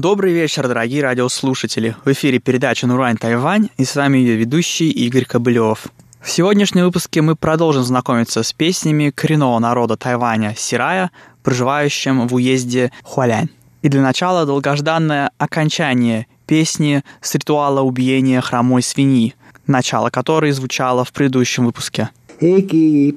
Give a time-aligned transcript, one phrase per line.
[0.00, 1.96] Добрый вечер, дорогие радиослушатели.
[2.04, 5.88] В эфире передача «Нурань Тайвань» и с вами ее ведущий Игорь Кобылев.
[6.20, 11.10] В сегодняшнем выпуске мы продолжим знакомиться с песнями коренного народа Тайваня Сирая,
[11.42, 13.48] проживающим в уезде Хуалянь.
[13.82, 19.34] И для начала долгожданное окончание песни с ритуала убиения хромой свиньи,
[19.66, 22.10] начало которой звучало в предыдущем выпуске.
[22.38, 23.10] Эки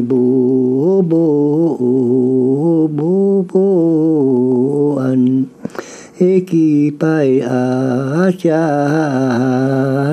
[0.00, 5.48] бо бо бо бо ан
[6.20, 8.62] Eki pai a cha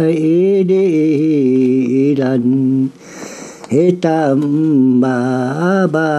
[0.10, 2.90] e de lan
[3.70, 6.10] he tam ba ba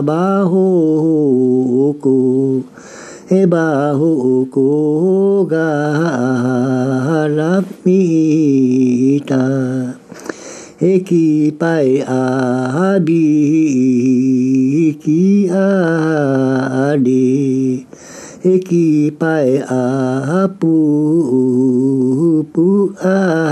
[0.00, 2.64] ba hu ku
[3.28, 5.68] he ba hu ku ga
[7.36, 9.44] la mi ta
[10.80, 15.66] Eki pai a bi ki a
[18.46, 20.78] ekipai apu
[22.54, 23.50] puari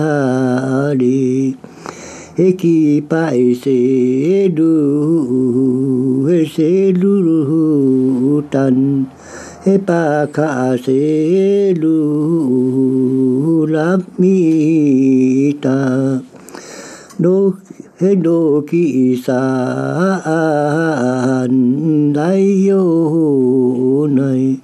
[2.39, 4.71] ekipai sedu
[6.47, 7.97] sedurutan
[9.67, 11.99] epaka selu
[13.67, 15.03] lamita
[17.19, 17.59] do
[17.99, 19.43] do kisan
[22.15, 22.85] dai yo
[24.07, 24.64] nai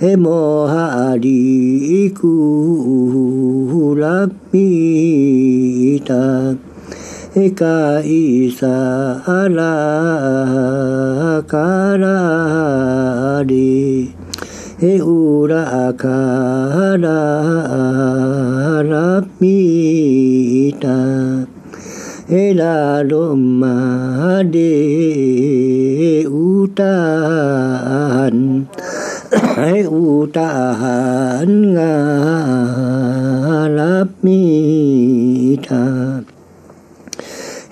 [0.00, 2.56] emo hari ikulamita
[7.36, 9.76] eka isa ala
[11.52, 12.48] karadi
[14.80, 17.20] e ura kara
[18.88, 20.96] rapita
[22.40, 23.04] e la
[24.48, 28.39] de utan
[29.60, 30.02] hai u
[30.34, 30.50] ta
[30.80, 31.94] han nga
[33.76, 34.38] lap mi
[35.66, 35.80] ta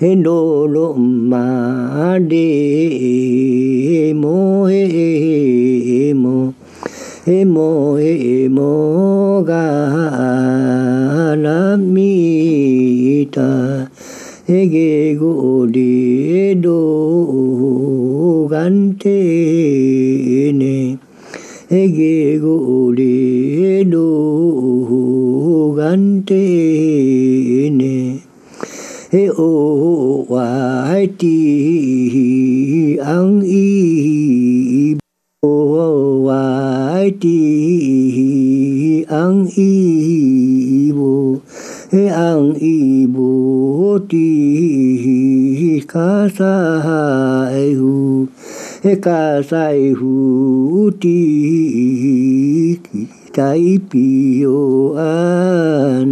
[0.01, 0.35] hendo
[0.73, 0.87] lo
[1.31, 1.47] ma
[2.31, 2.51] de
[4.21, 4.35] mo
[4.69, 6.35] he mo
[7.27, 7.69] he mo
[8.01, 8.13] he
[8.57, 8.73] mo
[9.49, 9.65] ga
[11.45, 11.59] la
[11.93, 12.13] mi
[13.37, 13.49] ta
[14.49, 15.33] he ge go
[15.77, 15.93] de
[16.65, 16.79] do
[18.51, 19.19] gan te
[21.71, 26.35] ne ege go le do gante
[27.69, 28.19] ne
[29.11, 34.97] e o wa ti ang i
[35.41, 41.37] o wa ti ang i bo
[41.93, 46.55] e ang i bo ti ka sa
[47.53, 48.25] e hu
[48.81, 48.95] e
[49.43, 51.15] sai hu ti
[52.83, 53.01] ki
[53.35, 56.11] tai pi o an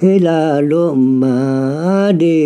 [0.00, 2.40] e la lo ma de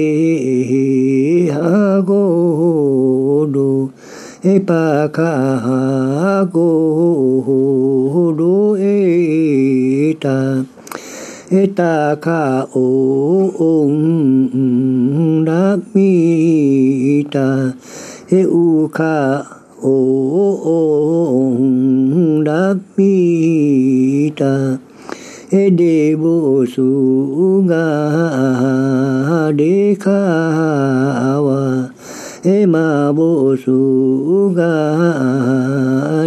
[1.54, 3.70] ha go do
[4.42, 5.32] e pa ka
[5.64, 5.82] ha
[6.54, 6.72] go
[8.40, 10.38] do e ta
[11.50, 11.94] e ta
[12.24, 12.88] ka o
[13.70, 16.87] ong na mi
[17.30, 17.72] ta.
[18.30, 19.46] He u ka
[19.82, 19.94] o
[20.76, 24.78] ong na mi ta.
[25.50, 26.88] He de bo su
[27.68, 27.86] ga
[29.60, 30.20] de ka
[31.46, 31.88] wa.
[32.44, 33.78] He ma bo su
[34.58, 34.74] ga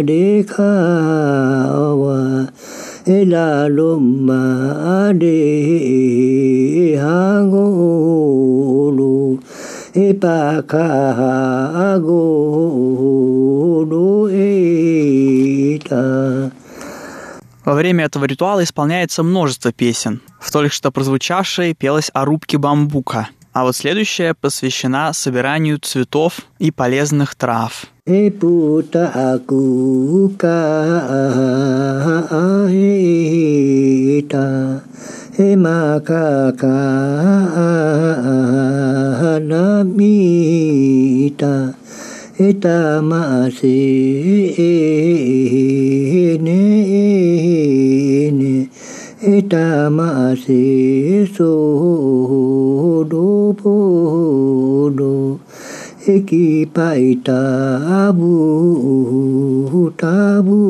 [0.02, 0.72] de ka
[2.02, 2.18] wa.
[3.06, 6.31] He la lo ma de
[9.94, 12.82] e pa ka go
[17.64, 20.20] Во время этого ритуала исполняется множество песен.
[20.40, 26.70] В только что прозвучавшей пелась о рубке бамбука, а вот следующая посвящена собиранию цветов и
[26.72, 27.86] полезных трав.
[35.38, 35.56] e
[39.50, 40.74] Lamita,
[42.38, 44.58] ita masine,
[46.40, 48.68] ne ne
[49.22, 55.38] ita maasi so do po do
[56.02, 56.98] eki pa
[58.02, 58.34] abu
[59.94, 60.62] tabu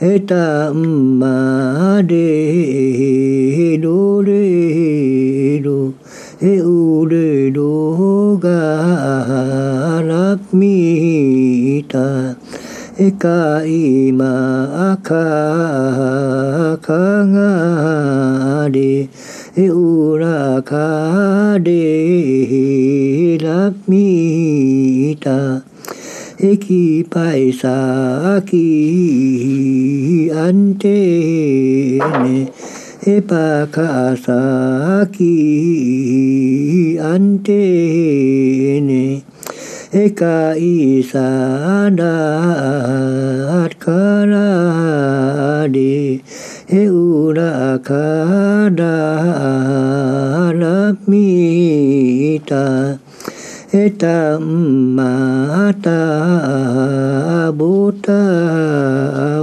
[0.00, 5.92] ê eta mà de do re do.
[6.40, 8.64] Ê u re do gà
[10.08, 12.34] la mi ta.
[12.98, 15.26] Ê ka i ma ka
[16.86, 19.08] ka nga de.
[19.56, 20.88] E u ra ka
[23.88, 25.62] mita
[26.50, 27.76] eki paisa
[28.36, 28.68] aki
[30.46, 31.00] ante
[32.24, 32.38] ne
[33.14, 33.46] epa
[33.76, 34.40] kasa
[35.02, 35.34] aki
[37.12, 37.62] ante
[38.88, 39.04] ne
[40.04, 41.30] eka isa
[41.98, 42.14] na
[43.84, 46.20] kara de
[46.68, 48.98] e ura kara
[50.60, 52.64] la mita
[53.76, 54.38] thế ta
[54.96, 56.02] mata
[57.58, 58.22] buta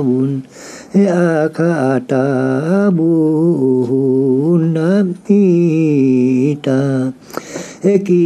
[0.05, 0.41] bun
[0.93, 2.25] e akata
[2.97, 6.81] bun namita
[7.93, 8.25] e ki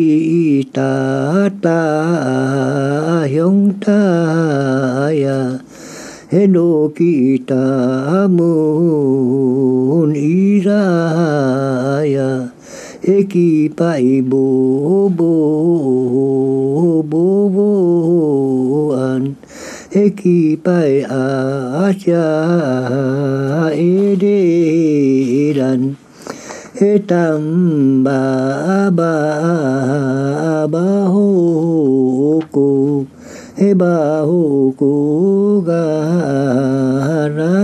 [0.75, 0.93] ta
[1.63, 1.81] ta
[3.27, 4.01] hyong ta
[5.23, 5.39] ya
[6.31, 7.65] he no ki ta
[8.37, 10.83] mun ira
[12.15, 12.56] ya
[13.07, 15.31] eki pai bo bo
[17.11, 17.25] bo
[17.55, 17.69] bo
[18.91, 19.37] an.
[19.95, 22.27] Eki pai a cha
[23.71, 25.95] e de dan.
[26.75, 29.15] E tam ba ba
[30.67, 33.07] ba ho ko
[33.55, 35.85] e ba ho ko ga
[37.37, 37.63] ra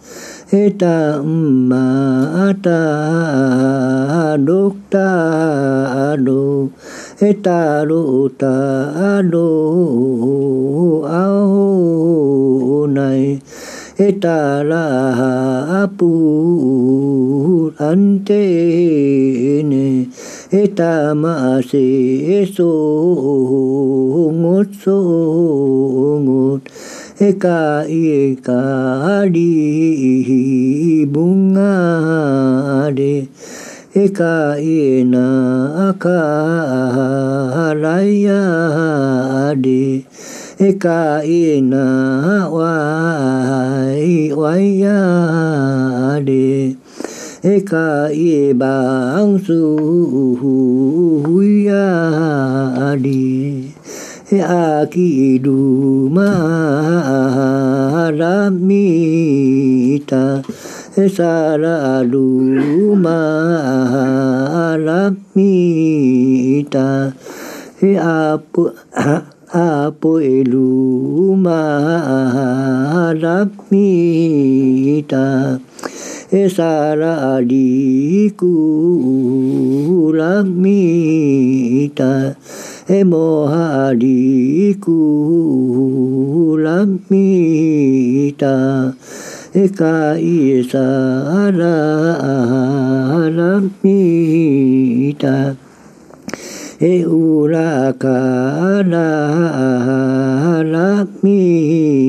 [0.79, 2.81] ta ma ta
[4.45, 6.67] đúc ta đô
[7.43, 9.49] ta đô ta đô
[11.11, 13.39] áo này
[14.21, 16.11] ta la pu
[17.77, 18.43] ante
[19.63, 20.05] ne.
[20.75, 22.71] Ta ma se so
[24.41, 26.10] ngot so
[27.21, 33.29] eka eka di bunga de
[33.93, 35.27] eka ina
[35.93, 36.17] aka
[37.77, 38.41] raya
[39.53, 40.01] de
[40.57, 41.85] eka ina
[42.49, 45.01] wai waya
[46.25, 46.73] de
[47.45, 49.61] eka i bang su
[51.29, 51.85] huya
[52.97, 53.21] de
[54.41, 55.90] akidu maharamita
[60.93, 63.23] e sarà saralu malamita
[67.79, 68.67] e apu
[69.55, 72.03] apu elu malamita
[76.31, 78.51] he saraliku
[80.19, 82.11] lamita
[82.87, 84.99] he mohaliku
[86.65, 88.55] lamita
[89.51, 90.79] ka i sa
[91.43, 91.75] ara
[93.19, 94.39] aramita
[96.79, 98.15] e uraka
[98.79, 99.11] ara
[100.55, 101.99] aramita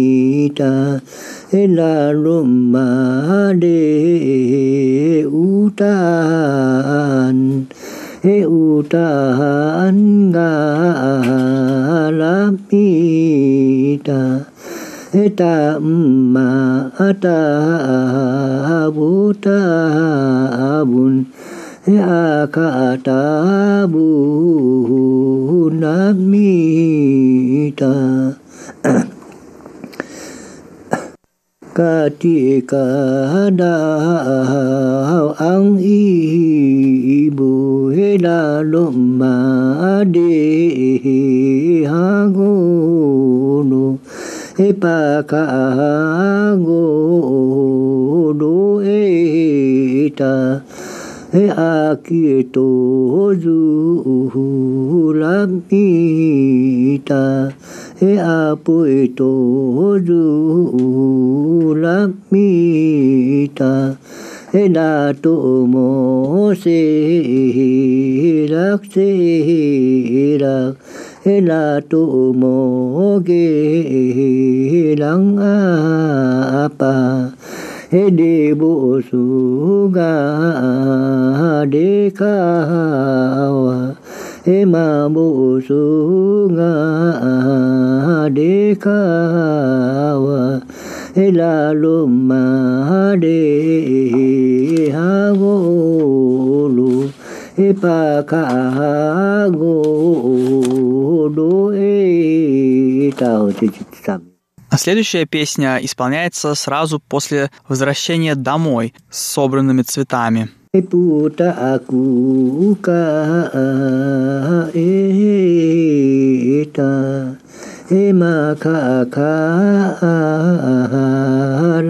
[1.50, 6.06] e la luma de utan
[8.22, 10.21] e utan
[15.12, 15.76] ta
[16.34, 16.88] ma
[17.20, 17.40] ta
[18.96, 19.10] bu
[19.44, 19.60] ta
[20.88, 21.28] bun
[21.84, 24.08] he akata bu
[25.82, 27.92] namita
[31.76, 32.86] ca ti ca
[33.60, 33.76] da
[35.52, 37.52] ang i bu
[37.92, 38.40] he la
[38.72, 38.86] lo
[39.20, 39.36] ma
[40.16, 40.32] de
[44.56, 45.42] he pa ka
[46.64, 46.82] go
[48.40, 48.56] do
[48.94, 50.60] e ta
[51.32, 52.24] he a ki
[52.56, 52.66] to
[53.44, 53.60] zu
[55.20, 57.22] la mi ta
[58.00, 58.40] he a
[59.16, 59.32] to
[60.08, 60.22] zu
[61.84, 61.96] la
[64.68, 66.80] na to mo se
[68.52, 69.08] rak se
[71.24, 77.30] la tu to mo ge lang a pa.
[77.90, 82.34] He de bo su ga de ka
[83.54, 83.94] wa.
[84.44, 86.74] He ma bo su ga
[88.30, 88.98] de ka
[90.24, 90.60] wa.
[91.14, 95.54] He la lo ma de ha go
[96.66, 97.12] lu.
[97.54, 100.71] He pa ka go
[104.70, 110.48] А следующая песня исполняется сразу после возвращения домой с собранными цветами.
[110.72, 113.04] Puta aku ka
[116.72, 117.36] eta
[118.16, 119.36] ma ka ka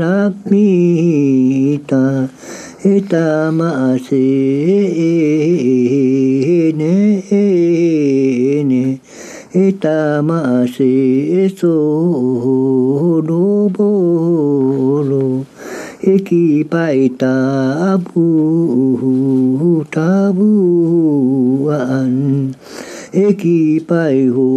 [0.00, 2.26] rapita
[2.82, 3.94] eta ma
[9.54, 10.24] Это
[10.66, 15.44] 西索鲁波鲁，
[16.00, 22.54] 一基拜达布达布 лу,
[23.12, 24.56] экипай, табу,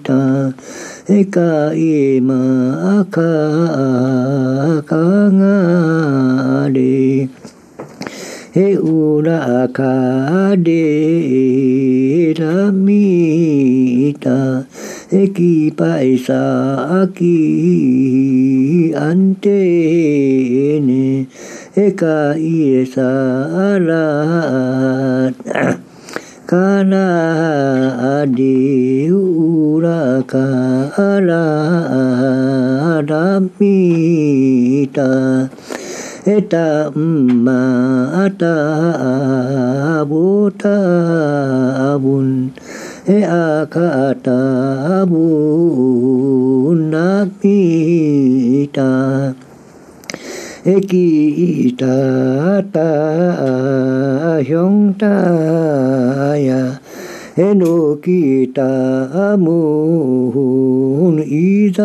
[0.01, 0.53] Eka
[1.07, 3.33] ekai ma aka
[4.77, 5.03] aka
[5.37, 7.29] ngare
[8.55, 14.39] e ura aka de ramita
[15.11, 16.41] eki paisa
[17.01, 17.37] aki
[21.75, 23.11] eka iesa
[23.71, 25.35] arat
[26.51, 27.07] kana
[28.19, 30.47] adi ura ka
[30.99, 31.47] ara
[36.35, 36.91] eta
[37.45, 37.63] ma
[38.23, 38.55] ata
[40.03, 40.75] abuta
[42.03, 42.51] bun
[43.07, 44.39] e akata
[45.01, 48.91] abun namita.
[50.63, 51.87] 会记大
[52.71, 55.07] 大乡大
[56.37, 56.79] 呀，
[57.33, 58.61] 会落记大
[59.37, 61.83] 门一大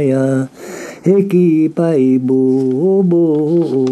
[0.00, 0.48] 呀，
[1.04, 1.96] 会记拜
[2.26, 3.86] 伯伯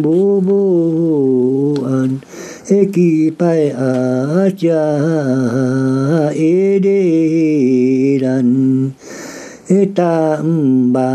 [0.00, 2.20] 伯伯安。
[2.64, 7.41] 会记拜阿姐阿爹。
[9.72, 10.36] Eta
[10.92, 11.08] ba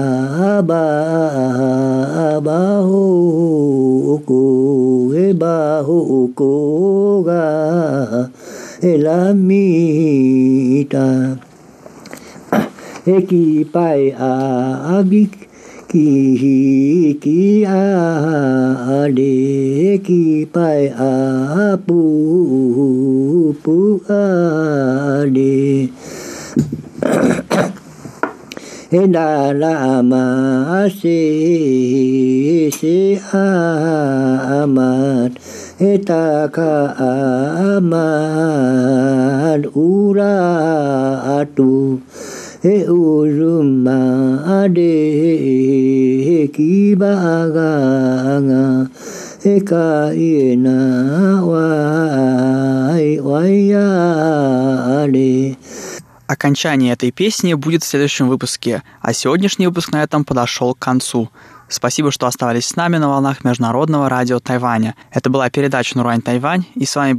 [0.70, 0.86] ba
[2.42, 3.04] ba ho
[4.30, 4.44] ko
[5.14, 5.98] e ba ho
[6.40, 6.54] ko
[7.28, 7.46] ga
[8.82, 9.20] e la
[13.14, 14.32] e ki pai a
[14.98, 15.24] abi
[15.92, 16.10] ki
[17.22, 17.40] ki
[17.78, 17.80] a
[19.18, 19.34] de
[20.08, 20.22] ki
[20.56, 21.12] pai a
[21.86, 22.02] pu
[24.22, 24.24] a
[25.38, 25.54] de
[28.90, 35.36] e na la ma si si amat
[35.84, 36.96] eta ta ka
[37.76, 40.40] amat ura
[41.36, 42.00] atu
[42.64, 44.00] e uruma
[44.64, 48.88] ade ki baganga
[49.44, 50.80] e ka ina
[51.44, 54.17] wai wai ya.
[56.28, 61.30] Окончание этой песни будет в следующем выпуске, а сегодняшний выпуск на этом подошел к концу.
[61.70, 64.96] Спасибо, что оставались с нами на волнах Международного радио Тайваня.
[65.10, 67.16] Это была передача Нурань Тайвань, и с вами был